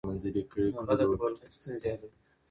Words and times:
هغه 0.79 0.93
د 0.99 1.01
کورنۍ 1.19 1.49
ستونزې 1.57 1.87
حلوي. 1.93 2.09